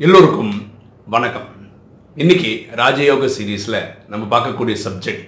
[0.00, 0.52] எல்லோருக்கும்
[1.14, 1.48] வணக்கம்.
[2.14, 2.50] இன்னைக்கு
[2.80, 3.76] ராஜயோக சீரீஸில்
[4.08, 5.24] நம்ம பார்க்கக்கூடிய subject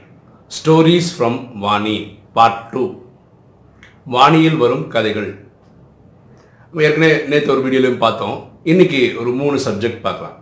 [0.56, 1.96] stories from Vani
[2.36, 2.82] part two
[4.14, 5.28] வாணியில் வரும் கதைகள்.
[6.86, 8.36] ஏற்கனவே நேற்று ஒரு வீடியோலையும் பார்த்தோம்.
[8.62, 10.38] இன்னைக்கு ஒரு மூணு சப்ஜெக்ட் பார்க்கலாம்.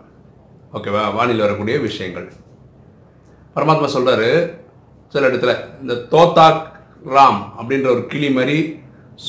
[0.73, 2.27] ஓகேவா வானியில் வரக்கூடிய விஷயங்கள்.
[3.55, 4.29] பரமாத்மா சொல்கிறாரு
[5.07, 6.61] சில இடத்துல இந்த தோத்தாக்
[7.15, 8.59] ராம் அப்படின்ற ஒரு கிளி மாதிரி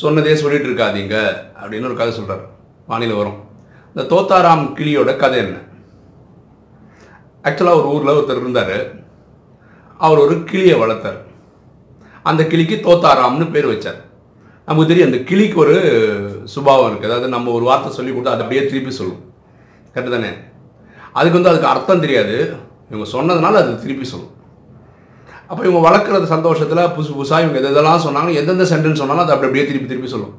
[0.02, 1.16] சொன்னதே சொல்லிட்டு இருக்காதீங்க
[1.62, 2.47] அப்படின்னு ஒரு கதை சொல்கிறார்
[2.87, 3.41] வானிலை வரும்.
[3.95, 5.57] இந்த தோத்தாராம் கிளியோட கதை என்ன?
[7.47, 8.79] ஆக்சுவலாக ஒரு ஊரில் ஒருத்தர் இருந்தார்.
[10.01, 11.19] அவர் ஒரு கிளியை வளர்த்தார்.
[12.30, 14.01] அந்த கிளிக்கு தோத்தாராம்னு பேர் வச்சார்.
[14.69, 15.77] நமக்கு தெரியும் அந்த கிளிக்கு ஒரு
[16.55, 19.20] சுபாவம் இருக்குது அதாவது நம்ம ஒரு வார்த்தை சொல்லி கொடுத்தா அதை அப்படியே திருப்பி சொல்லும்
[19.93, 20.31] கரெக்டு தானே?
[21.19, 22.37] அதுக்கு வந்து அதுக்கு அர்த்தம் தெரியாது.
[22.91, 24.33] இவங்க சொன்னதுனால அது திருப்பி சொல்லும்
[25.51, 29.67] அப்போ இவங்க வளர்க்குறது சந்தோஷத்தில் புதுசு புதுசாக இவங்க எதெல்லாம் சொன்னாங்க எந்தெந்த சென்டென்ஸ் சொன்னாலும் அதை அப்படி அப்படியே
[29.70, 30.34] திருப்பி திருப்பி சொல்லும்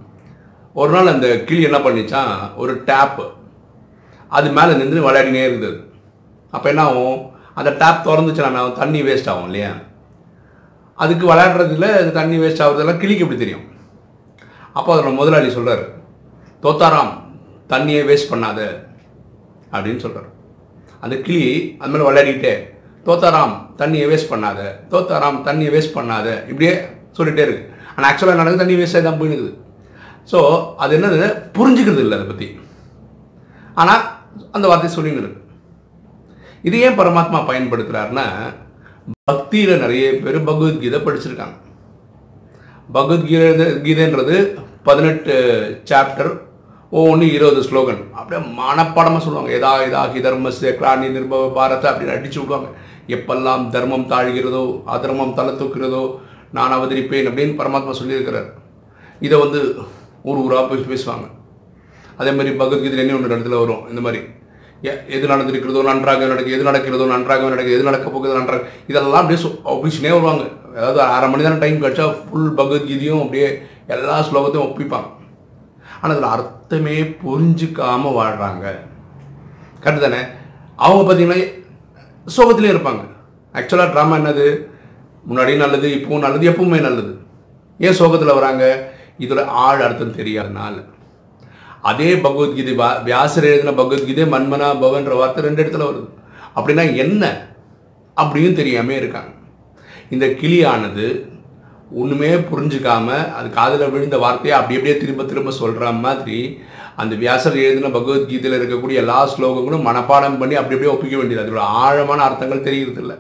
[0.82, 2.32] ஒரு நாள் அந்த கிளி என்ன பண்ணிச்சான்?
[2.62, 3.26] ஒரு டேப்பு
[4.38, 5.78] அது மேலே நின்று விளையாடினே இருந்தது.
[6.54, 7.18] அப்போ என்ன ஆகும்?
[7.60, 9.72] அந்த டேப் திறந்துச்சுன்னா தண்ணி வேஸ்ட் ஆகும் இல்லையா?
[11.00, 13.66] அதுக்கு விளையாடுறதுல அது தண்ணி வேஸ்ட் ஆகுறதெல்லாம் கிளிக்கு எப்படி தெரியும்?
[14.78, 15.84] அப்போ அதோட முதலாளி சொல்கிறார்
[16.64, 17.14] தோத்தாராம்
[17.74, 18.60] தண்ணியை வேஸ்ட் பண்ணாத
[19.74, 20.30] அப்படின்னு சொல்கிறார்
[21.04, 21.42] அந்த கிளி
[21.80, 22.54] அது மேலே விளையாடிக்கிட்டே
[23.06, 24.60] தோத்தாராம் தண்ணியை வேஸ்ட் பண்ணாத
[24.92, 26.74] தோத்தாராம் தண்ணியை வேஸ்ட் பண்ணாத இப்படியே
[27.18, 28.64] சொல்லிகிட்டே இருக்குது ஆனால் ஆக்சுவலாக நடக்குது?
[28.64, 29.52] தண்ணி வேஸ்ட்டாக தான் போயிடுது
[30.32, 30.40] ஸோ
[30.84, 31.28] அது என்னது?
[31.58, 32.48] புரிஞ்சுக்கிறது இல்லை அதை பற்றி
[33.82, 34.04] ஆனால்
[34.56, 35.42] அந்த வார்த்தை சொல்லின்னு இருக்கு
[36.68, 38.28] இது ஏன் பரமாத்மா பயன்படுத்துகிறாருன்னா
[39.30, 41.56] பக்தியில் நிறைய பேர் பகவத்கீதை படிச்சிருக்காங்க.
[42.96, 44.36] பகவத்கீதை கீதைன்றது
[44.88, 45.36] பதினெட்டு
[45.90, 46.32] சாப்டர்
[46.98, 48.02] ஒவ்வொன்று இருபது ஸ்லோகன்.
[48.18, 49.52] அப்படியே மனப்பாடமாக சொல்லுவாங்க.
[49.58, 52.70] எதா இதாகி தர்மஸ்ய கிராணி நிர்பவ பாரத அப்படின்னு அடிச்சு விடுவாங்க.
[53.16, 54.64] எப்பெல்லாம் தர்மம் தாழ்கிறதோ
[54.96, 56.04] அதர்மம் தலை தூக்கிறதோ
[56.58, 58.50] நான் அவதரிப்பேன் அப்படின்னு பரமாத்மா சொல்லியிருக்கிறார்.
[59.28, 59.62] இதை வந்து
[60.30, 61.26] ஊர் ஊராக போய் பேசுவாங்க.
[62.20, 63.84] அதே மாதிரி பகவத்கீதை என்ன ஒன்று இடத்துல வரும்?
[63.92, 64.22] இந்த மாதிரி
[65.16, 69.40] எது நடந்திருக்கிறதோ நன்றாக நடக்கு எது நடக்கிறதோ நன்றாக நடக்கு எது நடக்க போகுது நன்றாக இதெல்லாம் அப்படியே
[69.74, 70.44] ஒப்பிச்சுனே வருவாங்க.
[70.78, 73.48] அதாவது அரை மணி நேரம் டைம் கழிச்சா ஃபுல் பகவத்கீதையும் அப்படியே
[73.96, 75.10] எல்லா ஸ்லோகத்தையும் ஒப்பிப்பாங்க.
[76.02, 78.66] ஆனால் அதில் அர்த்தமே புரிஞ்சுக்காமல் வாழ்கிறாங்க
[79.84, 80.22] கரெக்டு தானே?
[80.86, 81.40] அவங்க பார்த்தீங்கன்னா
[82.38, 83.04] சோகத்திலே இருப்பாங்க.
[83.58, 84.48] ஆக்சுவலாக ட்ராமா என்னது?
[85.30, 87.14] முன்னாடியும் நல்லது இப்பவும் நல்லது எப்பவுமே நல்லது.
[87.86, 88.66] ஏன் சோகத்தில் வராங்க?
[89.26, 90.76] இதில் ஆள் அர்த்தம் தெரியாதனால.
[91.86, 96.10] அதே பகவத்கீதை வா- வியாசர் எழுதின பகவத்கீதை மன்மனா பவன்ற வார்த்தை ரெண்டு இடத்துல வருது.
[96.56, 97.48] அப்படின்னா என்ன
[98.18, 99.30] அப்படின்னு தெரியாம இருக்காங்க.
[100.10, 101.34] இந்த கிளியானது
[101.92, 106.60] ஒன்றுமே புரிஞ்சுக்காம அது காதில் விழுந்த வார்த்தையை அப்படி அப்படியே திரும்ப திரும்ப சொல்கிற மாதிரி
[106.96, 111.52] அந்த வியாசர் எழுதின பகவத்கீதையில் இருக்கக்கூடிய எல்லா ஸ்லோகங்களும் மனப்பாடம் பண்ணி அப்படி அப்படியே ஒப்பிக்க வேண்டியது.
[111.52, 113.16] அதோட ஆழமான அர்த்தங்கள் தெரியறது இல்லை.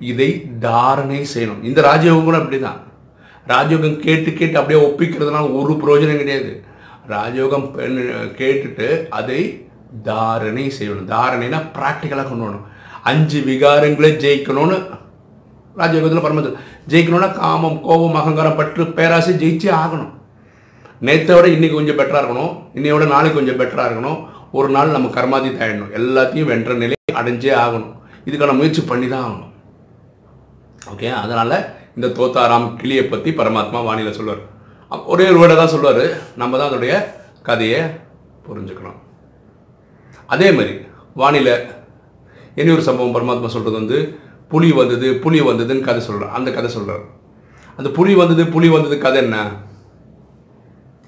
[0.00, 1.64] இதை தாரணை செய்யணும்.
[1.64, 2.80] இந்த ராஜயோகம் கூட அப்படிதான்.
[3.48, 6.65] ராஜயோகம் கேட்டு கேட்டு அப்படியே ஒப்பிக்கிறதுனால ஒரு பிரயோஜனம் கிடையாது.
[7.08, 9.68] ராஜயோகம் பெண்- கேட்டுட்டு அதை
[10.02, 11.10] தாரணை செய்யணும்.
[11.10, 12.64] தாரணைனா ப்ராக்டிக்கலாக கொண்டு வரணும்
[13.02, 14.94] அஞ்சு விகாரங்களை ஜெயிக்கணும்னு
[15.76, 16.56] ராஜயோகத்தில் பரமத்தில்
[16.88, 20.10] ஜெயிக்கணும்னா காமம் கோபம் அகங்காரம் பற்று பேராசை ஜெயிச்சே ஆகணும்.
[21.00, 22.62] நேற்றை விட இன்றைக்கி கொஞ்சம் பெட்டராக இருக்கணும்.
[22.74, 24.26] இன்னையோட நாளைக்கு கொஞ்சம் பெட்டராக இருக்கணும்.
[24.52, 27.94] ஒரு நாள் நம்ம கர்மாதி தாயிடணும் எல்லாத்தையும் வென்ற நிலை அடைஞ்சே ஆகணும்.
[28.26, 29.54] இதுக்கான முயற்சி பண்ணி தான் ஆகணும்.
[30.96, 34.54] ஓகே அதனால் இந்த தோத்தாராம் கிளியை பற்றி பரமாத்மா வானிலை சொல்லுவார்
[35.12, 36.04] ஒரே ஒரு வேர்டை தான் சொல்லுவார்.
[36.40, 36.94] நம்ம தான் அதோடைய
[37.48, 37.80] கதையை
[38.46, 38.98] புரிஞ்சுக்கணும்.
[40.34, 40.74] அதே மாதிரி
[41.20, 41.54] வானிலை
[42.60, 43.98] இனி ஒரு சம்பவம் பரமாத்மா சொல்கிறது வந்து
[44.52, 47.04] புலி வந்தது புலி வந்ததுன்னு கதை சொல்கிறார் அந்த கதை சொல்கிறார்
[47.78, 49.36] அந்த புலி வந்தது புலி வந்தது கதை என்ன?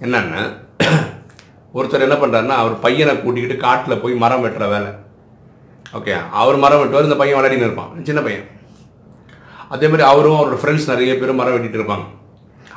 [0.04, 0.42] என்னன்னா
[1.78, 4.90] ஒருத்தர் என்ன பண்ணுறாருன்னா அவர் பையனை கூட்டிக்கிட்டு காட்டில் போய் மரம் வெட்டுற வேலை.
[5.98, 7.90] ஓகே அவர் மரம் வெட்டுவார் இந்த பையன் விளையாடின்னு இருப்பான்.
[8.08, 8.46] சின்ன பையன்.
[9.74, 12.06] அதே மாதிரி அவரும் அவரோட ஃப்ரெண்ட்ஸ் நிறைய பேரும் மரம் வெட்டிட்டு இருப்பாங்க.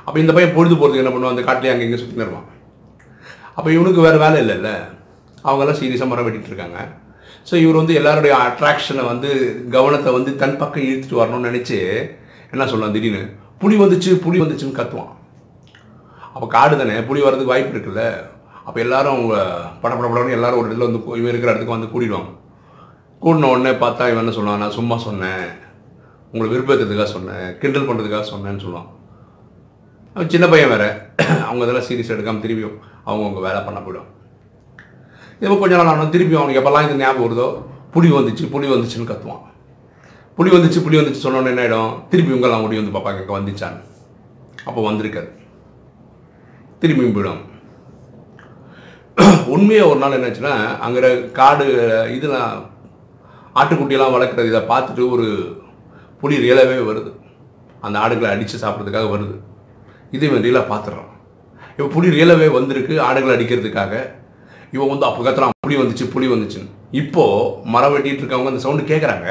[0.05, 1.35] அப்போ இந்த பையன் பொழுது போகிறதுக்கு என்ன பண்ணுவான்?
[1.35, 2.49] அந்த காட்டிலே அங்கே இங்கே சுற்றி இருப்பான்
[3.57, 4.69] அப்போ இவனுக்கு வேறு வேலை இல்லைல்ல.
[5.47, 6.79] அவங்கெல்லாம் சீரியஸாக மரம் வெட்டிட்டு இருக்காங்க.
[7.49, 9.29] ஸோ இவர் வந்து எல்லாருடைய அட்ராக்ஷனை வந்து
[9.75, 11.77] கவனத்தை வந்து தன் பக்கம் இழுத்துட்டு வரணும்னு நினச்சி
[12.53, 13.23] என்ன சொல்லலாம் திடீர்னு?
[13.61, 15.11] புளி வந்துச்சு புளி வந்துச்சுன்னு கத்துவான்.
[16.33, 16.95] அப்போ காடு தானே?
[17.09, 18.03] புலி வர்றதுக்கு வாய்ப்பு இருக்குல்ல.
[18.65, 19.35] அப்போ எல்லாரும் அவங்க
[19.81, 22.31] பட எல்லாரும் ஒரு இடத்துல வந்து இவன் இருக்கிற இடத்துக்கு வந்து கூடிடுவாங்க.
[23.23, 25.45] கூடின உடனே பார்த்தா இவன் என்ன சொல்லுவான் நான் சும்மா சொன்னேன்.
[26.33, 27.47] உங்களை விருப்பத்துக்காக சொன்னேன்.
[27.61, 28.89] கிண்டல் பண்ணுறதுக்காக சொன்னேன்னு சொல்லுவான்.
[30.33, 30.85] சின்ன பையன் வேற.
[31.47, 32.75] அவங்க இதெல்லாம் சீரியஸ் எடுக்காமல் திரும்பியும்
[33.07, 34.09] அவங்கவுங்க வேலை பண்ண போயிடும்.
[35.43, 37.47] இப்போ கொஞ்ச நாள் ஆனால் திருப்பி அவனுக்கு எப்போல்லாம் இது ஞாபகம் வருதோ
[37.93, 39.43] புளி வந்துச்சு புளி வந்துச்சுன்னு கத்துவான்.
[40.37, 43.81] புளி வந்துச்சு புளி வந்துச்சு சொன்ன என்ன ஆகிடும் திருப்பி உங்களாம் ஓடி வந்து பார்ப்பாங்க இங்கே வந்துச்சான்னு
[44.67, 45.29] அப்போ வந்திருக்காது
[46.81, 47.41] திரும்பியும் போயிடும்.
[49.55, 50.53] உண்மையாக ஒரு நாள் என்னாச்சுன்னா
[50.85, 51.65] அங்கே காடு
[52.17, 52.51] இதெல்லாம்
[53.61, 55.27] ஆட்டுக்குட்டியெல்லாம் வளர்க்குறது இதை பார்த்துட்டு ஒரு
[56.21, 57.11] புலி ரியலாகவே வருது.
[57.87, 59.35] அந்த ஆடுகளை அடித்து சாப்பிட்றதுக்காக வருது.
[60.15, 61.09] இதே இவன் ரியலாக பார்த்துடுறான்
[61.73, 63.93] இப்போ புலி ரியலாகவே வந்திருக்கு ஆடுகளை அடிக்கிறதுக்காக.
[64.75, 66.69] இவன் வந்து அப்போ கத்துறான் புலி வந்துச்சு புலி வந்துச்சுன்னு.
[67.01, 69.27] இப்போது மரம் வெட்டிகிட்டு இருக்கவங்க அந்த சவுண்டு கேட்குறாங்க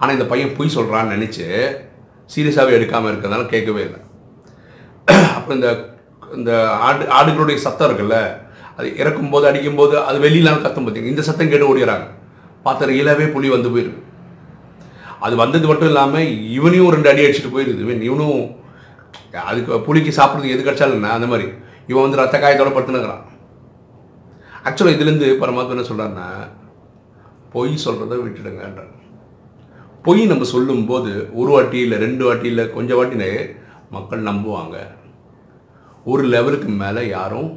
[0.00, 1.46] ஆனால் இந்த பையன் பொய் சொல்கிறான்னு நினச்சி
[2.34, 4.00] சீரியஸாகவே எடுக்காமல் இருக்கிறதுனால கேட்கவே இல்லை.
[5.36, 5.70] அப்புறம் இந்த
[6.38, 6.52] இந்த
[6.86, 8.18] ஆடு ஆடுகளுடைய சத்தம் இருக்குல்ல
[8.78, 12.06] அது இறக்கும்போது அடிக்கும்போது அது வெளியிலாம் கத்தும் பார்த்தீங்க இந்த சத்தம் கேட்டு ஓடிடுறாங்க.
[12.66, 14.02] பார்த்த ரியலாகவே புலி வந்து போயிருக்கு.
[15.26, 17.82] அது வந்தது மட்டும் இல்லாமல் இவனையும் ரெண்டு அடி அடிச்சுட்டு போயிருது.
[17.86, 18.38] இவன் இவனும்
[19.50, 21.46] அதுக்கு புளிக்கு சாப்பிட்றதுக்கு எது கிடைச்சாலும் என்ன அந்த மாதிரி.
[21.90, 23.24] இவன் வந்து ரத்த காயத்தோட படுத்துனுக்கிறான்.
[24.68, 26.28] ஆக்சுவலாக இதுலேருந்து பரமாத்மா என்ன சொல்கிறாருன்னா
[27.52, 28.90] பொய் சொல்கிறத விட்டுடுங்கன்றார்.
[30.06, 33.30] பொய் நம்ம சொல்லும்போது ஒரு வாட்டி இல்லை ரெண்டு வாட்டி இல்லை கொஞ்சம் வாட்டினே
[33.94, 34.76] மக்கள் நம்புவாங்க.
[36.10, 37.50] ஒரு லெவலுக்கு மேலே யாரும்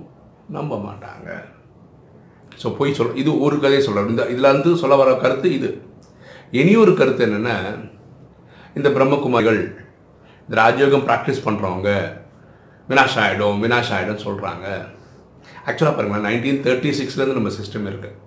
[0.56, 1.30] நம்ப மாட்டாங்க.
[2.62, 5.70] ஸோ பொய் சொல் இது ஒரு கதையை சொல்கிறேன் இந்த இதில் இருந்து சொல்ல வர கருத்து இது.
[6.60, 7.56] இனி ஒரு கருத்து என்னென்னா
[8.78, 9.62] இந்த பிரம்மகுமாரிகள்
[10.46, 11.90] இந்த ராஜயோகம் ப்ராக்டிஸ் பண்ணுறவங்க
[12.90, 14.66] வினாஷ் ஆகிடும் வினாஷ் ஆகிடும் சொல்கிறாங்க
[15.68, 18.20] ஆக்சுவலாக பாருங்களேன் நைன்டீன் தேர்ட்டி சிக்ஸ்லேருந்து நம்ம சிஸ்டம் இருக்குது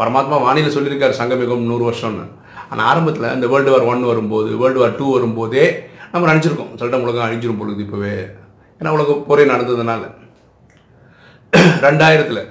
[0.00, 2.24] பரமாத்மா வானிலை சொல்லியிருக்காரு சங்கமிகம் நூறு வருஷம்னு.
[2.70, 5.64] ஆனால் ஆரம்பத்தில் இந்த வேர்ல்டு வார் ஒன் வரும்போது வேர்ல்டு வார் டூ வரும்போதே
[6.12, 8.14] நம்ம நினச்சிருக்கோம் சொல்லிட்டு உலகம் அழிஞ்சிரும் பொழுது இப்போவே.
[8.78, 10.02] ஏன்னா உலகம் போரே நடந்ததுனால.
[11.86, 12.42] ரெண்டாயிரத்தில்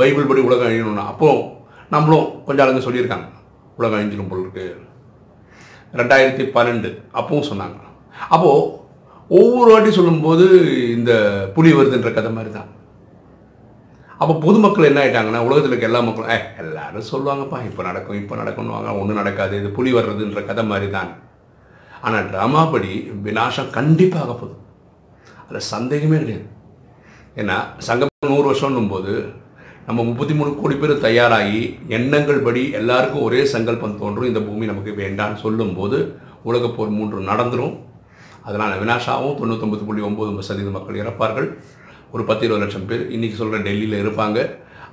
[0.00, 1.30] பைபிள் படி உலகம் அழியணும்னா அப்போ
[1.94, 3.28] நம்மளும் கொஞ்சம் ஆளுங்க சொல்லியிருக்காங்க
[3.78, 4.74] உலகம் அழிஞ்சிரும் பொருள்
[6.00, 7.78] ரெண்டாயிரத்தி பன்னெண்டு அப்பவும் சொன்னாங்க.
[8.14, 8.66] அப்போது
[9.30, 10.44] ஒவ்வொரு வாட்டி சொல்லும்போது
[10.96, 11.12] இந்த
[11.54, 12.68] புலி வருதுன்ற கதை மாதிரி தான்
[14.20, 18.98] அப்போ பொதுமக்கள் என்ன ஆகிட்டாங்கன்னா உலகத்தில் இருக்க எல்லா மக்களும் ஏ எல்லாரும் சொல்லுவாங்கப்பா இப்போ நடக்கும் இப்போ நடக்கும்னுவாங்க
[19.00, 21.10] ஒன்றும் நடக்காது இது புலி வர்றதுன்ற கதை மாதிரி தான்
[22.02, 22.92] ஆனால் ட்ராமா படி
[23.22, 24.54] வினாசம் கண்டிப்பாக போகுது.
[25.42, 26.46] அதில் சந்தேகமே கிடையாது.
[27.36, 29.14] ஏன்னா சங்கம் நூறு வருஷம்னும் போது
[29.86, 34.92] நம்ம முப்பத்தி மூணு கோடி பேர் தயாராகி எண்ணங்கள் படி எல்லாருக்கும் ஒரே சங்கல்பம் தோன்றும் இந்த பூமி நமக்கு
[34.92, 35.98] வேண்டான்னு சொல்லும்போது
[36.44, 37.74] உலகப்போர் மூன்று நடந்துடும்
[38.46, 41.48] அதனால் வினாஷாவும் தொண்ணூத்தொம்பது புள்ளி ஒம்பது சதவீத மக்கள் இறப்பார்கள்.
[42.14, 44.38] ஒரு பத்து இருபது லட்சம் பேர் இன்றைக்கி சொல்கிற டெல்லியில் இருப்பாங்க.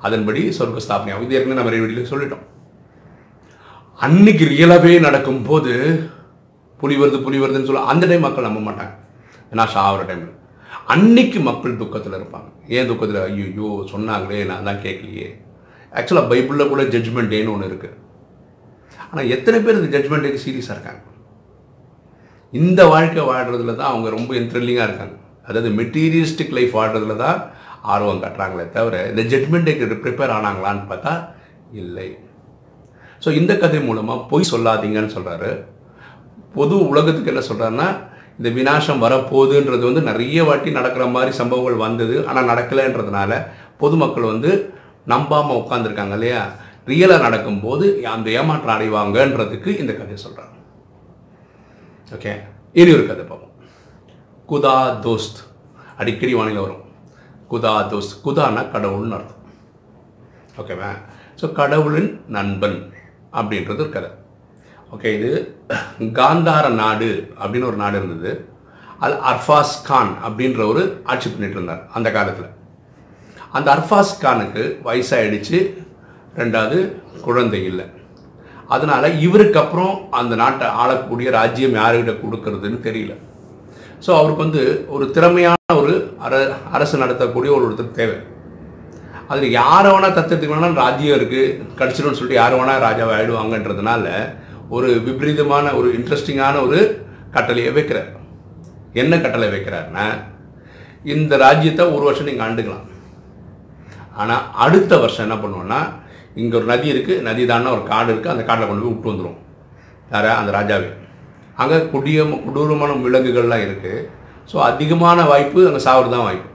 [0.08, 2.44] அதன்படி சொர்க்க ஸ்தாபனையாகும் இது ஏற்கனவே நம்ம வீடியோவில் சொல்லிட்டோம்.
[4.06, 5.74] அன்னைக்கு ரியலாகவே நடக்கும்போது
[6.82, 8.94] புலி வருது புலி வருதுன்னு சொல்ல அந்த டைம் மக்கள் நம்ப மாட்டாங்க.
[9.52, 10.34] வினாஷா ஆகிற டைமில்
[10.94, 12.50] அன்னைக்கு மக்கள் துக்கத்தில் இருப்பாங்க.
[12.76, 13.22] ஏன் துக்கத்தில்?
[13.30, 15.28] ஐயோ சொன்னாங்களே நான் தான் கேட்கலையே.
[15.98, 17.96] ஆக்சுவலாக பைபிளில் கூட ஜட்ஜ்மெண்ட் டேன்னு ஒன்று இருக்குது
[19.10, 21.02] ஆனால் எத்தனை பேர் இந்த ஜட்ஜ்மெண்ட் டேக்கு சீரியஸாக இருக்காங்க?
[22.54, 25.16] இந்த வாழ்க்கை வாழ்கிறதுல தான் அவங்க ரொம்ப த்ரில்லிங்காக இருக்காங்க.
[25.48, 27.40] அதாவது மெட்டீரியலிஸ்டிக் லைஃப் வாழ்கிறதுல தான்
[27.94, 31.14] ஆர்வம் காட்டுறாங்களே தவிர இந்த ஜட்மெண்ட்டுக்கு ப்ரிப்பேர் ஆனாங்களான்னு பார்த்தா
[31.82, 32.08] இல்லை.
[33.24, 35.52] ஸோ இந்த கதை மூலமாக பொய் சொல்லாதீங்கன்னு சொல்கிறாரு
[36.56, 37.88] பொது உலகத்துக்கு என்ன சொல்கிறாருன்னா
[38.40, 43.32] இந்த வினாசம் வரப்போகுதுன்றது வந்து நிறைய வாட்டி நடக்கிற மாதிரி சம்பவங்கள் வந்தது ஆனால் நடக்கலைன்றதுனால
[43.78, 44.52] பொதுமக்கள் வந்து
[45.06, 46.42] நம்பாமல் உட்காந்துருக்காங்க இல்லையா?
[46.88, 50.54] ரியலாக நடக்கும்போது அந்த ஏமாற்றம் அடைவாங்கன்றதுக்கு இந்த கதையை சொல்கிறாங்க
[52.16, 52.34] ஓகே
[52.80, 53.54] இனி ஒரு கதை பார்ப்போம்.
[54.50, 54.76] குதா
[55.06, 55.40] தோஸ்த்.
[56.02, 56.84] அடிக்கடி வானிலை வரும்.
[57.52, 58.14] குதா தோஸ்த்.
[58.26, 59.42] குதானா கடவுள்னு அர்த்தம்.
[60.62, 60.92] ஓகேவா
[61.40, 62.78] ஸோ கடவுளின் நண்பன்
[63.40, 64.12] அப்படின்றது ஒரு கதை.
[64.94, 65.32] ஓகே இது
[66.20, 67.10] காந்தார நாடு
[67.42, 68.32] அப்படின்னு ஒரு நாடு இருந்தது.
[69.06, 72.50] அது அர்ஃபாஸ் கான் அப்படின்ற ஒரு ஆட்சி பண்ணிட்டு இருந்தார் அந்த காலத்தில்.
[73.58, 75.60] அந்த அர்ஃபாஸ் கானுக்கு வயசாயிடுச்சு.
[76.42, 76.80] ரெண்டாவது
[77.28, 77.86] குழந்தை இல்லை.
[78.76, 83.14] அதனால் இவருக்கு அப்புறம் அந்த நாட்டை ஆளக்கூடிய ராஜ்யம் யாருக்கிட்ட கொடுக்கறதுன்னு தெரியல.
[84.06, 84.64] ஸோ அவருக்கு வந்து
[84.96, 85.94] ஒரு திறமையான ஒரு
[86.26, 86.34] அர
[86.78, 88.18] அரசு நடத்தக்கூடிய ஒரு ஒருத்தர் தேவை.
[89.32, 94.06] அதில் யாரை வேணால் தத்தெடுத்துக்க வேணால் ராஜ்யம் இருக்குது கிடச்சிடும்னு சொல்லிட்டு யார் வேணால் ராஜாவை ஆயிடுவாங்கன்றதுனால
[94.76, 96.80] ஒரு விபரீதமான ஒரு இன்ட்ரெஸ்டிங்கான ஒரு
[97.36, 98.12] கட்டளையை வைக்கிறார்.
[99.02, 100.06] என்ன கட்டளை வைக்கிறாருன்னா
[101.14, 102.86] இந்த ராஜ்யத்தை ஒரு வருஷம் நீங்கள் ஆண்டுக்கலாம்.
[104.22, 105.80] ஆனால் அடுத்த வருஷம் என்ன பண்ணுவோன்னா
[106.42, 109.40] இங்கே ஒரு நதி இருக்குது நதி தானே ஒரு காடு இருக்குது அந்த காட்டில் கொண்டு போய் விட்டு வந்துடும்
[110.14, 110.90] யாரா அந்த ராஜாவே.
[111.62, 114.06] அங்கே குடிய கொடூரமான விலங்குகள்லாம் இருக்குது
[114.52, 116.50] ஸோ அதிகமான வாய்ப்பு அங்கே சாவது தான் வாய்ப்பு.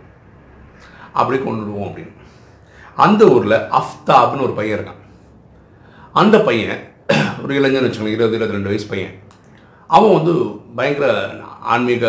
[1.21, 2.13] அப்படி கொண்டுடுவோம் அப்படின்னு.
[3.05, 5.01] அந்த ஊரில் அஃப்தாப்னு ஒரு பையன் இருக்கான்.
[6.21, 6.81] அந்த பையன்
[7.43, 9.15] ஒரு இளைஞன் வச்சுக்கோங்க இருபது இருபத்தி ரெண்டு வயசு பையன்.
[9.97, 10.33] அவன் வந்து
[10.79, 11.07] பயங்கர
[11.73, 12.05] ஆன்மீக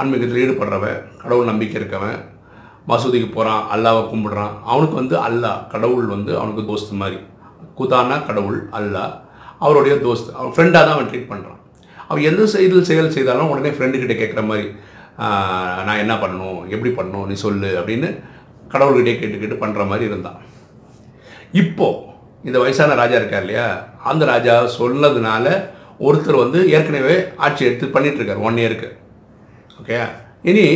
[0.00, 2.18] ஆன்மீகத்தில் ஈடுபடுறவன் கடவுள் நம்பிக்கை இருக்கவன்.
[2.90, 4.54] மசூதிக்கு போகிறான் அல்லாவை கும்பிடுறான்.
[4.70, 7.18] அவனுக்கு வந்து அல்லாஹ் கடவுள் வந்து அவனுக்கு தோஸ்து மாதிரி.
[7.78, 9.12] குதானா கடவுள் அல்லாஹ்
[9.64, 10.30] அவருடைய தோஸ்து.
[10.38, 11.60] அவன் ஃப்ரெண்டாக தான் அவன் ட்ரீட் பண்ணுறான்
[12.08, 14.66] அவன் எந்த செயல் செயல் செய்தாலும் உடனே ஃப்ரெண்டுக்கிட்ட கேட்குற மாதிரி
[15.86, 16.60] நான் என்ன பண்ணணும்?
[16.74, 17.26] எப்படி பண்ணணும்?
[17.30, 18.08] நீ சொல்லு அப்படின்னு
[18.72, 20.38] கடவுள்கிட்டே கேட்டுக்கிட்டு பண்ணுற மாதிரி இருந்தான்.
[21.62, 21.88] இப்போ
[22.48, 23.66] இந்த வயசான ராஜா இருக்கார் இல்லையா?
[24.10, 25.46] அந்த ராஜா சொன்னதுனால
[26.06, 28.88] ஒருத்தர் வந்து ஏற்கனவே ஆட்சி எடுத்து பண்ணிகிட்ருக்கார் ஒன் இயருக்கு
[29.80, 29.98] ஓகே
[30.50, 30.66] இனி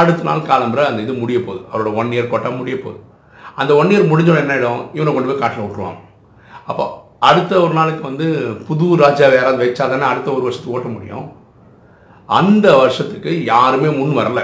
[0.00, 1.62] அடுத்த நாள் காலம்புற அந்த இது முடிய போகுது.
[1.70, 2.98] அவரோட ஒன் இயர் கோட்டா முடிய போகுது.
[3.60, 6.00] அந்த ஒன் இயர் முடிஞ்சோட என்ன ஆகிடும் இவனை கொண்டு போய் காட்டில் விட்டுருவாங்க
[6.70, 6.84] அப்போ
[7.28, 8.26] அடுத்த ஒரு நாளுக்கு வந்து
[8.68, 11.26] புது ராஜா யாராவது வச்சா தானே அடுத்த ஒரு வருஷத்துக்கு ஓட்ட முடியும்.
[12.38, 14.40] அந்த வருஷத்துக்கு யாருமே முன் வரல.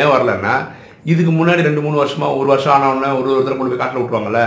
[0.00, 0.54] ஏன் வரலன்னா
[1.12, 4.42] இதுக்கு முன்னாடி ரெண்டு மூணு வருஷமாக ஒரு வருஷம் ஆனவுடனே ஒரு ஒருத்தர் கொண்டு போய் காட்டில் விட்டுருவாங்கல்ல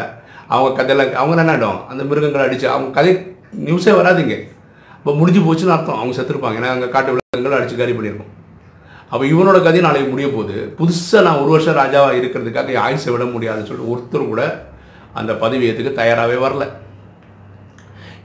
[0.54, 3.14] அவங்க கதையெல்லாம் அவங்க என்ன ஆகிடும் அந்த மிருகங்களை அடித்து அவங்க கதை
[3.68, 4.36] நியூஸே வராதுங்க.
[5.00, 6.00] இப்போ முடிஞ்சு போச்சுன்னு அர்த்தம்.
[6.00, 6.60] அவங்க செத்துருப்பாங்க.
[6.60, 8.32] ஏன்னா அங்கே காட்டு விலங்குகள் அடித்து காரி பண்ணியிருக்கோம்.
[9.12, 13.26] அப்போ இவனோட கதை நாளைக்கு முடிய போகுது புதுசாக நான் ஒரு வருஷம் ராஜாவாக இருக்கிறதுக்காக என் ஆயுசை விட
[13.26, 14.44] முடியாதுன்னு சொல்லிட்டு ஒருத்தர் கூட
[15.14, 16.66] அந்த பதவி தயாராகவே வரல.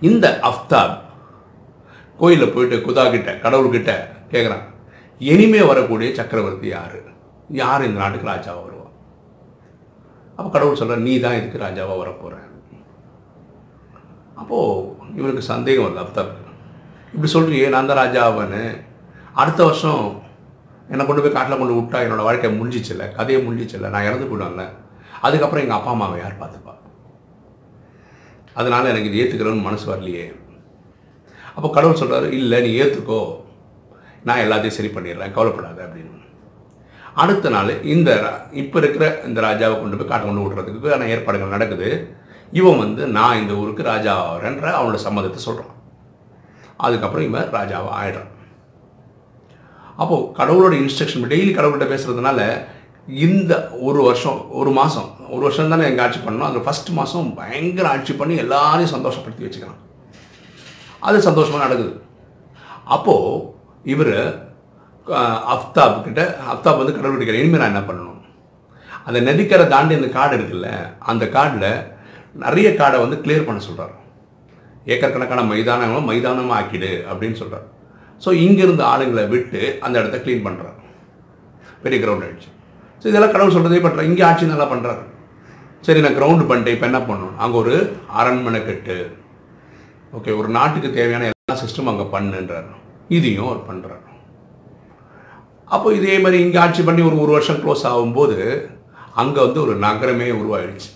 [0.00, 0.94] இந்த அஃப்தாப்
[2.18, 3.92] கோயிலில் போயிட்டு குதா கிட்ட கடவுள்கிட்ட
[4.30, 4.64] கேட்குறான்
[5.20, 6.96] இனிமே வரக்கூடிய சக்கரவர்த்தி யார்?
[7.48, 8.92] யார் இந்த நாட்டுக்கு ராஜாவாக வருவான்
[10.38, 12.34] அப்போ கடவுள் சொல்கிற நீ தான் இதுக்கு ராஜாவாக வரப்போகிற
[14.34, 14.82] அப்போது
[15.16, 16.32] இவனுக்கு சந்தேகம் வருது அஃப்தாப்.
[17.14, 18.62] இப்படி சொல்கிறியே நான் தான் ராஜாவன்னு
[19.32, 20.04] அடுத்த வருஷம்
[20.92, 24.64] என்னை கொண்டு போய் காட்டில் கொண்டு விட்டா என்னோடய வாழ்க்கை முடிஞ்சிச்சில்ல கதையை முடிஞ்சிச்சில்ல நான் இறந்து போயிடுவேன்ல.
[25.26, 26.74] அதுக்கப்புறம் எங்கள் அப்பா அம்மாவை யார் பார்த்துப்பா?
[28.60, 30.26] அதனால் எனக்கு இது ஏற்றுக்கிறோன்னு மனசு வரலையே.
[31.56, 33.20] அப்போ கடவுள் சொல்கிறார் இல்லை நீ ஏற்றுக்கோ
[34.28, 36.12] நான் எல்லாத்தையும் சரி பண்ணிடுறேன் கவலைப்படாத அப்படின்னு.
[37.22, 38.10] அடுத்த நாள் இந்த
[38.62, 41.88] இப்போ இருக்கிற இந்த ராஜாவை கொண்டு போய் காட்டை கொண்டு விடுறதுக்கான ஏற்பாடுகள் நடக்குது.
[42.58, 45.74] இவன் வந்து நான் இந்த ஊருக்கு ராஜா ஆகிறேன்ற அவனோட சம்மதத்தை சொல்கிறான்
[46.86, 48.32] அதுக்கப்புறம் இவன் ராஜாவை ஆயிடுறான்.
[50.02, 52.40] அப்போது கடவுளோட இன்ஸ்ட்ரக்ஷன் டெய்லி கடவுள்கிட்ட பேசுகிறதுனால
[53.26, 53.52] இந்த
[53.88, 56.48] ஒரு வருஷம் ஒரு மாதம் ஒரு வருஷம் தானே எங்கள் ஆட்சி பண்ணணும்.
[56.50, 59.82] அந்த ஃபஸ்ட் மாதம் பயங்கர ஆட்சி பண்ணி எல்லாரையும் சந்தோஷப்படுத்தி வச்சுக்கிறான்.
[61.08, 61.94] அது சந்தோஷமாக நடக்குது.
[62.96, 63.42] அப்போது
[63.94, 64.16] இவர்
[65.54, 66.22] அஃப்தாப் கிட்ட
[66.52, 68.20] அஃப்தாப் வந்து கடவுள் கிட்ட இனிமேல் நான் என்ன பண்ணணும்?
[69.06, 70.68] அந்த நதிக்கரை தாண்டி அந்த காடு இருக்குல்ல
[71.10, 71.70] அந்த காடில்
[72.44, 73.94] நிறைய காடை வந்து கிளியர் பண்ண சொல்கிறார்
[74.94, 77.66] ஏக்கர் கணக்கான மைதானங்களை மைதானமாக ஆக்கிடு அப்படின்னு சொல்கிறார்
[78.24, 80.78] ஸோ இங்கிருந்து ஆளுங்களை விட்டு அந்த இடத்த க்ளீன் பண்ணுறாரு
[81.84, 82.50] பெரிய கிரவுண்ட் ஆயிடுச்சு.
[83.00, 85.04] ஸோ இதெல்லாம் கடவுள் சொல்கிறதே பண்ணுறாரு இங்கே ஆட்சி நல்லா பண்ணுறாரு
[85.86, 87.36] சரி நான் கிரவுண்டு பண்ணிட்டேன் இப்போ என்ன பண்ணணும்?
[87.44, 87.74] அங்கே ஒரு
[88.20, 88.96] அரண்மனை கட்டு.
[90.18, 92.68] ஓகே ஒரு நாட்டுக்கு தேவையான எல்லா சிஸ்டமும் அங்கே பண்ணுன்றார்.
[93.16, 94.02] இதையும் அவர் பண்ணுறார்
[95.74, 98.36] அப்போ இதே மாதிரி இங்கே ஆட்சி பண்ணி ஒரு ஒரு வருஷம் க்ளோஸ் ஆகும்போது
[99.22, 100.90] அங்கே வந்து ஒரு நகரமே உருவாயிடுச்சு.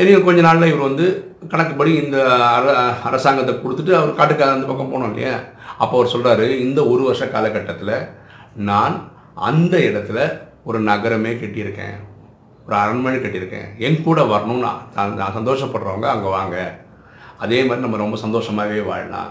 [0.00, 1.06] இனி கொஞ்ச நாளில் இவர் வந்து
[1.52, 2.18] கணக்குப்படி இந்த
[2.56, 2.66] அர
[3.08, 5.34] அரசாங்கத்தை கொடுத்துட்டு அவர் காட்டுக்கு அந்த பக்கம் போனோம் இல்லையா?
[5.82, 7.94] அப்போ அவர் சொல்கிறாரு இந்த ஒரு வருஷ காலகட்டத்தில்
[8.70, 8.96] நான்
[9.50, 10.18] அந்த இடத்துல
[10.68, 11.96] ஒரு நகரமே கட்டியிருக்கேன்.
[12.66, 13.68] ஒரு அரண்மனை கட்டியிருக்கேன்.
[13.86, 14.64] என் கூட வரணும்னு
[14.96, 16.56] நான் நான் சந்தோஷப்படுறவங்க அங்கே வாங்க.
[17.44, 19.30] அதே மாதிரி நம்ம ரொம்ப சந்தோஷமாகவே வாழலாம்.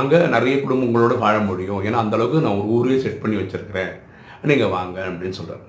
[0.00, 1.82] அங்கே நிறைய குடும்பங்களோடு வாழ முடியும்.
[1.86, 3.92] ஏன்னா அந்தளவுக்கு நான் ஒரு ஊரே செட் பண்ணி வச்சுருக்கிறேன்.
[4.50, 5.66] நீங்கள் வாங்க அப்படின்னு சொல்கிறார்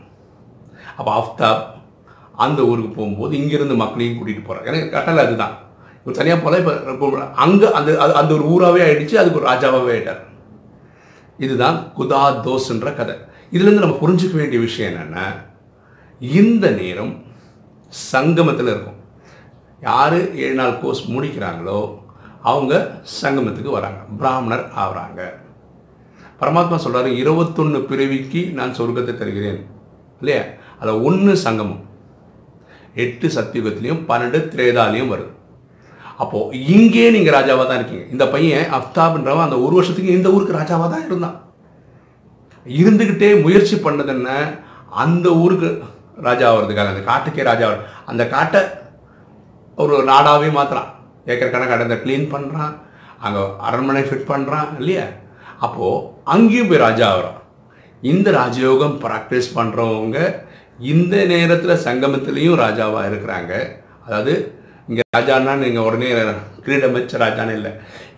[0.98, 1.64] அப்போ ஆஃப்தாப்
[2.46, 5.56] அந்த ஊருக்கு போகும்போது இங்கேருந்து மக்களையும் கூட்டிகிட்டு போகிறார் எனக்கு கட்டளை அதுதான்.
[6.04, 6.58] இவர் தனியாக போல
[6.94, 7.10] இப்போ
[7.44, 10.22] அங்கே அந்த அது அந்த ஒரு ஊராகவே ஆயிடுச்சு அதுக்கு ஒரு ராஜாவாகவே ஆயிட்டார்.
[11.46, 13.16] இதுதான் குதா தோஸ்ன்ற கதை.
[13.52, 15.26] இதுலேருந்து நம்ம புரிஞ்சுக்க வேண்டிய விஷயம் என்னென்னா
[16.20, 17.14] இந்த நேரம்
[17.88, 19.00] சங்கமத்தில் இருக்கும்.
[19.82, 21.80] யார் ஏழு நாள் கோர்ஸ் முடிக்கிறாங்களோ
[22.52, 22.74] அவங்க
[23.22, 24.00] சங்கமத்துக்கு வராங்க.
[24.18, 25.22] பிராமணர் ஆகிறாங்க.
[26.42, 29.60] பரமாத்மா சொல்கிறாரு இருபத்தொன்று பிறவிக்கு நான் சொர்க்கத்தை தருகிறேன்.
[30.22, 30.44] இல்லையா?
[30.80, 31.82] அதில் ஒன்று சங்கமம்.
[33.04, 35.32] எட்டு சத்தியுகத்திலையும் பன்னெண்டு திரேதாலையும் வருது.
[36.18, 38.06] அப்போது இங்கே நீங்கள் ராஜாவாக தான் இருக்கீங்க.
[38.16, 41.38] இந்த பையன் அஃப்தாப்ன்றவன் அந்த ஒரு வருஷத்துக்கு இந்த ஊருக்கு ராஜாவாக தான் இருந்தான்.
[42.66, 44.30] இருந்துக்கிட்டே முயற்சி பண்ணது என்ன?
[45.04, 45.70] அந்த ஊருக்கு
[46.28, 47.68] ராஜா ஆகிறதுக்காக அந்த காட்டுக்கே ராஜா
[48.12, 48.62] அந்த காட்டை
[49.78, 50.90] ஒரு நாடாகவே மாற்றுறான்
[51.26, 52.74] ஏக்கர் கணக்காக அந்த க்ளீன் பண்ணுறான்
[53.26, 55.06] அங்கே அரண்மனை ஃபிட் பண்ணுறான் இல்லையா?
[55.66, 57.40] அப்போது அங்கேயும் போய் ராஜா ஆகிறான்
[58.04, 60.20] இந்த ராஜயோகம் ப்ராக்டிஸ் பண்ணுறவங்க
[60.92, 63.54] இந்த நேரத்தில் சங்கமத்திலையும் ராஜாவாக இருக்கிறாங்க.
[64.06, 64.34] அதாவது
[64.90, 66.10] இங்கே ராஜான்னா நீங்கள் உடனே
[66.66, 67.72] கிரீடம் வச்ச ராஜான்னு இல்லை.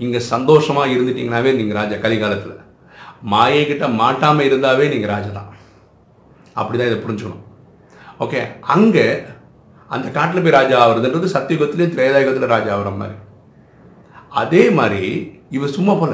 [0.03, 2.59] இங்கே சந்தோஷமாக இருந்துட்டிங்கனாவே நீங்கள் ராஜா கலிகாலத்தில்.
[3.33, 5.51] மாயை கிட்ட மாட்டாமல் இருந்தாவே நீங்கள் ராஜா தான்.
[6.59, 7.43] அப்படி தான் இதை புரிஞ்சுக்கணும்.
[8.23, 8.41] ஓகே
[8.75, 9.05] அங்கே
[9.95, 13.17] அந்த காட்டில் போய் ராஜா ஆகுறதுன்றது சத்தியுகத்துலேயும் திரேதாயுகத்தில் ராஜா ஆகிற மாதிரி.
[14.41, 15.03] அதே மாதிரி
[15.57, 16.13] இவர் சும்மா போல.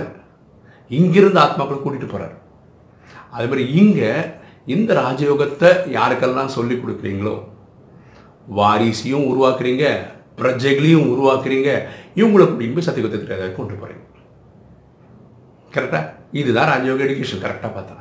[0.98, 2.36] இங்கிருந்து ஆத்மாக்களை கூட்டிகிட்டு போகிறார்
[3.36, 4.12] அதே மாதிரி இங்கே
[4.70, 7.36] இந்த ராஜயோகத்தை யாருக்கெல்லாம் சொல்லி கொடுக்குறீங்களோ
[8.58, 9.86] வாரிசையும் உருவாக்குறீங்க
[10.38, 11.70] பிரஜைகளையும் உருவாக்குறீங்க
[12.16, 14.06] இவங்களை கூட்டிகிட்டு போய் சத்தியுகத்தை கொண்டு போகிறீங்க
[15.72, 17.96] கரெக்டாக இதுதான் ராஜயோக எடுக்கேஷன் கரெக்டாக பார்த்தா.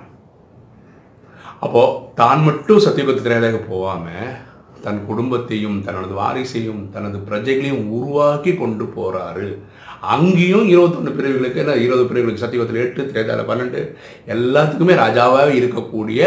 [1.61, 4.31] அப்போது தான் மட்டும் சத்தியுகத்தை திரேதாக போகாமல்
[4.83, 9.49] தன் குடும்பத்தையும் தனது வாரிசையும் தனது பிரஜைகளையும் உருவாக்கி கொண்டு போகிறாரு
[10.15, 13.81] அங்கேயும் இருபத்தொன்று பிரிவுகளுக்கு என்ன இருபது பிரிவுகளுக்கு சத்தியுகத்தில் எட்டு திரேதால பன்னெண்டு
[14.35, 16.21] எல்லாத்துக்குமே ராஜாவாக இருக்கக்கூடிய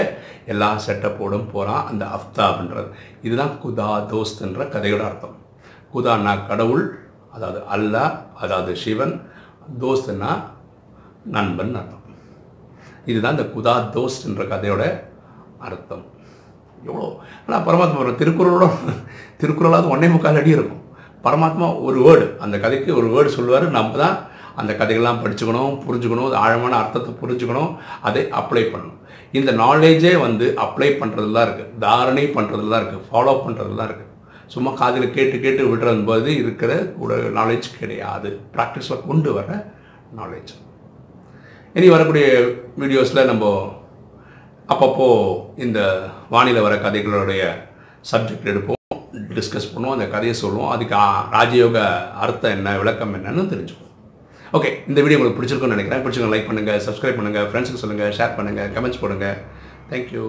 [0.53, 2.89] எல்லா செட்டப்போடும் போகிறான் அந்த அஃப்தாப்ன்றது.
[3.27, 5.35] இதுதான் குதா தோஸ்துன்ற கதையோட அர்த்தம்.
[5.93, 6.85] குதான்னா கடவுள்
[7.35, 9.15] அதாவது அல்லாஹ் அதாவது சிவன்
[9.81, 10.31] தோஸ்துன்னா
[11.35, 12.05] நண்பன் அர்த்தம்.
[13.05, 14.83] இதுதான் இந்த குதா தோஸ்துன்ற கதையோட
[15.67, 16.05] அர்த்தம்.
[16.87, 17.07] எவ்வளோ
[17.45, 18.67] ஆனால் பரமாத்மா திருக்குறளோட
[19.41, 20.83] திருக்குறளாவது ஒன்னே முக்கால் அடி இருக்கும்.
[21.25, 23.65] பரமாத்மா ஒரு வேர்டு அந்த கதைக்கு ஒரு வேர்டு சொல்லுவார்.
[23.77, 24.17] நம்ம தான்
[24.61, 27.71] அந்த கதைகள்லாம் படிச்சுக்கணும் புரிஞ்சுக்கணும் அது ஆழமான அர்த்தத்தை புரிஞ்சுக்கணும்
[28.07, 28.97] அதை அப்ளை பண்ணணும்.
[29.39, 34.09] இந்த நாலேஜே வந்து அப்ளை பண்ணுறதுல தான் இருக்குது தாரணை பண்ணுறதுல தான் இருக்குது ஃபாலோ பண்ணுறதுல தான் இருக்குது
[34.53, 36.71] சும்மா காதில் கேட்டு கேட்டு விடுறது போது இருக்கிற
[37.03, 38.31] உட நாலேஜ் கிடையாது.
[38.55, 39.49] ப்ராக்டிஸில் கொண்டு வர
[40.19, 40.53] நாலேஜ்
[41.77, 42.25] இனி வரக்கூடிய
[42.81, 43.53] வீடியோஸில் நம்ம
[44.73, 45.09] அப்பப்போ
[45.67, 45.79] இந்த
[46.35, 47.43] வானிலை வர கதைகளுடைய
[48.11, 48.80] சப்ஜெக்ட் எடுப்போம்.
[49.37, 50.71] டிஸ்கஸ் பண்ணுவோம் அந்த கதையை சொல்லுவோம்.
[50.75, 50.95] அதுக்கு
[51.37, 51.77] ராஜயோக
[52.25, 53.89] அர்த்தம் என்ன விளக்கம் என்னன்னு தெரிஞ்சுக்கோம்
[54.57, 56.03] ஓகே இந்த வீடியோ உங்களுக்கு பிடிச்சிருக்கும்னு நினைக்கிறேன்.
[56.05, 59.27] பிடிச்சிருக்கோம் லைக் பண்ணுங்கள் சப்ஸ்கிரைப் பண்ணுங்கள் ஃப்ரெண்ட்ஸுக்கு சொல்லுங்கள் ஷேர் பண்ணுங்கள் கமெண்ட்ஸ் போடுங்க.
[59.91, 60.25] தேங்க்யூ